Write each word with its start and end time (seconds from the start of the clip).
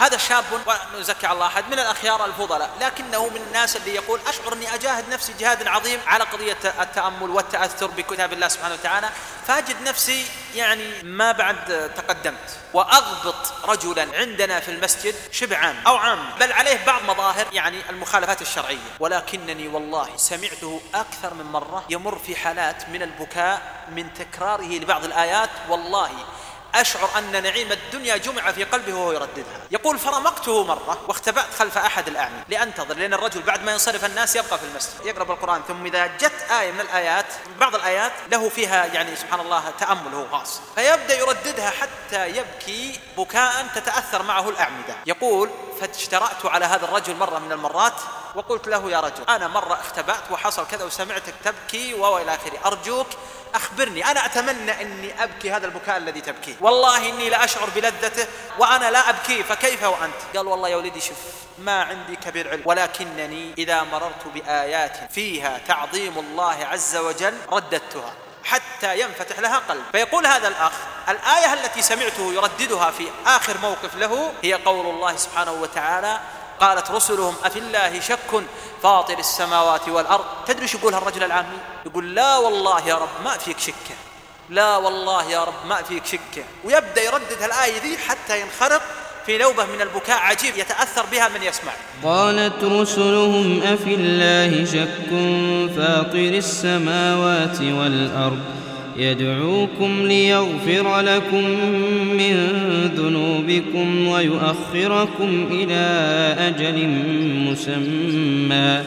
هذا 0.00 0.16
شاب 0.16 0.44
ونزكي 0.94 1.26
على 1.26 1.34
الله 1.34 1.46
أحد 1.46 1.64
من 1.66 1.72
الأخيار 1.72 2.24
الفضلاء 2.24 2.70
لكنه 2.80 3.28
من 3.28 3.40
الناس 3.46 3.76
اللي 3.76 3.94
يقول 3.94 4.20
أشعر 4.26 4.52
أني 4.52 4.74
أجاهد 4.74 5.08
نفسي 5.08 5.32
جهاد 5.40 5.68
عظيم 5.68 6.00
على 6.06 6.24
قضية 6.24 6.56
التأمل 6.80 7.30
والتأثر 7.30 7.86
بكتاب 7.86 8.32
الله 8.32 8.48
سبحانه 8.48 8.74
وتعالى 8.74 9.10
فأجد 9.46 9.82
نفسي 9.82 10.26
يعني 10.54 11.02
ما 11.02 11.32
بعد 11.32 11.90
تقدمت 11.96 12.58
وأضبط 12.72 13.52
رجلا 13.64 14.06
عندنا 14.14 14.60
في 14.60 14.70
المسجد 14.70 15.14
شبه 15.32 15.56
أو 15.86 15.96
عام 15.96 16.30
بل 16.40 16.52
عليه 16.52 16.84
بعض 16.86 17.02
مظاهر 17.02 17.46
يعني 17.52 17.90
المخالفات 17.90 18.42
الشرعية 18.42 18.78
ولكنني 19.00 19.68
والله 19.68 20.08
سمعته 20.16 20.80
أكثر 20.94 21.34
من 21.34 21.44
مرة 21.44 21.84
يمر 21.90 22.18
في 22.18 22.36
حالات 22.36 22.88
من 22.88 23.02
البكاء 23.02 23.84
من 23.90 24.14
تكراره 24.14 24.78
لبعض 24.78 25.04
الآيات 25.04 25.50
والله 25.68 26.10
أشعر 26.74 27.10
أن 27.18 27.42
نعيم 27.42 27.72
الدنيا 27.72 28.16
جمع 28.16 28.52
في 28.52 28.64
قلبه 28.64 28.94
وهو 28.94 29.12
يرددها. 29.12 29.60
يقول 29.70 29.98
فرمقته 29.98 30.64
مرة 30.64 30.98
واختبأت 31.08 31.54
خلف 31.58 31.78
أحد 31.78 32.08
الأعمى. 32.08 32.44
لأنتظر 32.48 32.94
لأن 32.96 33.14
الرجل 33.14 33.42
بعد 33.42 33.64
ما 33.64 33.72
ينصرف 33.72 34.04
الناس 34.04 34.36
يبقى 34.36 34.58
في 34.58 34.64
المسجد. 34.64 35.06
يقرأ 35.06 35.32
القرآن 35.32 35.62
ثم 35.68 35.86
إذا 35.86 36.06
جت 36.06 36.50
آية 36.60 36.72
من 36.72 36.80
الآيات 36.80 37.26
بعض 37.60 37.74
الآيات 37.74 38.12
له 38.32 38.48
فيها 38.48 38.86
يعني 38.86 39.16
سبحان 39.16 39.40
الله 39.40 39.72
تأمل 39.80 40.14
هو 40.14 40.28
خاص 40.28 40.60
فيبدأ 40.74 41.18
يرددها 41.18 41.70
حتى 41.70 42.28
يبكي 42.28 43.00
بكاء 43.16 43.66
تتأثر 43.74 44.22
معه 44.22 44.48
الأعمدة. 44.48 44.94
يقول 45.06 45.50
فاشترأت 45.86 46.46
على 46.46 46.64
هذا 46.64 46.84
الرجل 46.84 47.16
مرة 47.16 47.38
من 47.38 47.52
المرات 47.52 47.92
وقلت 48.34 48.68
له 48.68 48.90
يا 48.90 49.00
رجل 49.00 49.24
أنا 49.28 49.48
مرة 49.48 49.74
اختبأت 49.74 50.30
وحصل 50.30 50.66
كذا 50.66 50.84
وسمعتك 50.84 51.34
تبكي 51.44 51.94
وإلى 51.94 52.34
آخره. 52.34 52.58
أرجوك 52.66 53.06
أخبرني 53.54 54.10
أنا 54.10 54.26
أتمنى 54.26 54.82
أني 54.82 55.24
أبكي 55.24 55.50
هذا 55.50 55.66
البكاء 55.66 55.96
الذي 55.96 56.20
تبكيه. 56.20 56.54
والله 56.60 57.08
إني 57.08 57.30
لأشعر 57.30 57.70
بلذته 57.70 58.26
وأنا 58.58 58.90
لا 58.90 59.08
أبكي 59.08 59.42
فكيف 59.42 59.82
وأنت؟ 59.82 60.36
قال 60.36 60.46
والله 60.46 60.68
يا 60.68 60.76
ولدي 60.76 61.00
شوف 61.00 61.18
ما 61.58 61.82
عندي 61.82 62.16
كبير 62.16 62.50
علم 62.50 62.62
ولكنني 62.64 63.54
إذا 63.58 63.82
مررت 63.82 64.26
بآيات 64.34 65.12
فيها 65.12 65.60
تعظيم 65.68 66.18
الله 66.18 66.66
عز 66.66 66.96
وجل 66.96 67.34
رددتها. 67.52 68.12
حتى 68.44 69.00
ينفتح 69.00 69.38
لها 69.38 69.58
قلب. 69.58 69.82
فيقول 69.92 70.26
هذا 70.26 70.48
الأخ 70.48 70.72
الآية 71.08 71.52
التي 71.52 71.82
سمعته 71.82 72.32
يرددها 72.32 72.90
في 72.90 73.08
آخر 73.26 73.58
موقف 73.58 73.96
له 73.96 74.32
هي 74.42 74.54
قول 74.54 74.86
الله 74.86 75.16
سبحانه 75.16 75.52
وتعالى 75.52 76.20
قالت 76.60 76.90
رسلهم 76.90 77.36
أفي 77.44 77.58
الله 77.58 78.00
شك 78.00 78.44
فاطر 78.82 79.18
السماوات 79.18 79.88
والأرض؟ 79.88 80.24
تدري 80.46 80.62
إيش 80.62 80.74
يقول 80.74 80.94
هالرجل 80.94 81.24
العامي 81.24 81.58
يقول 81.86 82.14
لا 82.14 82.36
والله 82.36 82.88
يا 82.88 82.94
رب 82.94 83.08
ما 83.24 83.38
فيك 83.38 83.58
شكة 83.58 83.94
لا 84.50 84.76
والله 84.76 85.30
يا 85.30 85.44
رب 85.44 85.66
ما 85.66 85.82
فيك 85.82 86.06
شكة 86.06 86.44
ويبدأ 86.64 87.02
يردد 87.02 87.42
الآية 87.42 87.80
ذي 87.80 87.98
حتى 87.98 88.40
ينخرط 88.40 88.82
في 89.26 89.38
نوبة 89.38 89.64
من 89.64 89.80
البكاء 89.80 90.18
عجيب 90.18 90.56
يتأثر 90.56 91.02
بها 91.12 91.28
من 91.28 91.42
يسمع. 91.42 91.72
قالت 92.02 92.64
رسلهم 92.64 93.62
أفي 93.62 93.94
الله 93.94 94.64
شك 94.64 95.10
فاطر 95.76 96.18
السماوات 96.18 97.60
والأرض 97.60 98.38
يدعوكم 98.96 100.06
ليغفر 100.06 101.00
لكم 101.00 101.44
من 102.16 102.34
ذنوبكم 102.96 104.08
ويؤخركم 104.08 105.48
إلى 105.50 105.84
أجل 106.38 106.88
مسمى. 107.50 108.84